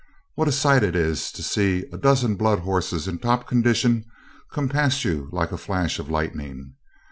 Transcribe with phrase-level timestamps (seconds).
[0.33, 4.03] What a sight it is to see a dozen blood horses in top condition
[4.51, 6.73] come past you like a flash of lightning!